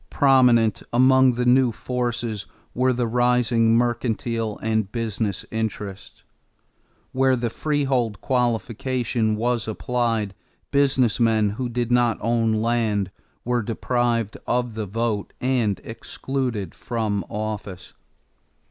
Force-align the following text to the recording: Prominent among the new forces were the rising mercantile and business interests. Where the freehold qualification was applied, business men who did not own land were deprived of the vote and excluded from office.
Prominent 0.09 0.81
among 0.91 1.33
the 1.33 1.45
new 1.45 1.71
forces 1.71 2.47
were 2.73 2.91
the 2.91 3.05
rising 3.05 3.77
mercantile 3.77 4.57
and 4.63 4.91
business 4.91 5.45
interests. 5.51 6.23
Where 7.11 7.35
the 7.35 7.51
freehold 7.51 8.19
qualification 8.19 9.35
was 9.35 9.67
applied, 9.67 10.33
business 10.71 11.19
men 11.19 11.51
who 11.51 11.69
did 11.69 11.91
not 11.91 12.17
own 12.19 12.51
land 12.63 13.11
were 13.45 13.61
deprived 13.61 14.37
of 14.47 14.73
the 14.73 14.87
vote 14.87 15.33
and 15.39 15.79
excluded 15.83 16.73
from 16.73 17.23
office. 17.29 17.93